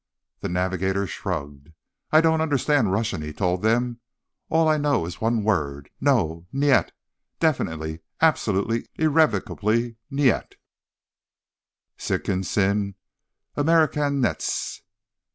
The 0.39 0.49
navigator 0.49 1.05
shrugged. 1.05 1.73
"I 2.11 2.21
don't 2.21 2.41
understand 2.41 2.91
Russian," 2.91 3.21
he 3.21 3.31
told 3.31 3.61
them. 3.61 3.99
"All 4.49 4.67
I 4.67 4.77
know 4.77 5.05
is 5.05 5.21
one 5.21 5.43
word. 5.43 5.91
No. 6.01 6.47
Nyet 6.51 6.91
Definitely, 7.39 7.99
absolutely 8.19 8.87
irrevocably 8.95 9.97
nyet." 10.09 10.55
"_Sikin 11.99 12.43
sin 12.43 12.95
Amerikanyets! 13.55 14.81